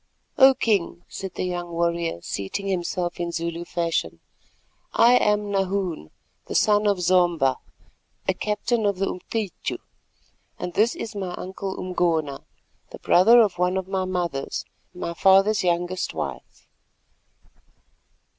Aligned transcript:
"O 0.39 0.55
King," 0.55 1.03
said 1.07 1.35
the 1.35 1.43
young 1.43 1.69
warrior, 1.73 2.21
seating 2.23 2.65
himself 2.65 3.17
Zulu 3.31 3.63
fashion, 3.65 4.19
"I 4.93 5.13
am 5.13 5.51
Nahoon, 5.51 6.09
the 6.47 6.55
son 6.55 6.87
of 6.87 6.99
Zomba, 6.99 7.57
a 8.27 8.33
captain 8.33 8.87
of 8.87 8.97
the 8.97 9.05
Umcityu, 9.05 9.77
and 10.57 10.73
this 10.73 10.95
is 10.95 11.13
my 11.15 11.35
uncle 11.35 11.77
Umgona, 11.79 12.39
the 12.89 12.97
brother 12.97 13.39
of 13.41 13.59
one 13.59 13.77
of 13.77 13.87
my 13.87 14.05
mothers, 14.05 14.65
my 14.91 15.13
father's 15.13 15.63
youngest 15.63 16.15
wife." 16.15 16.65